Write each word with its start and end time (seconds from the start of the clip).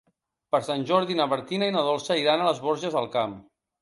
Per 0.55 0.61
Sant 0.67 0.85
Jordi 0.91 1.17
na 1.21 1.27
Martina 1.33 1.67
i 1.73 1.75
na 1.75 1.85
Dolça 1.91 2.19
iran 2.23 2.41
a 2.41 2.49
les 2.51 2.63
Borges 2.67 2.97
del 2.99 3.11
Camp. 3.19 3.37